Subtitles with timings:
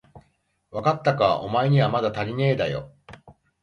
[0.71, 2.91] わかったか、おまえにはまだたりねえだよ。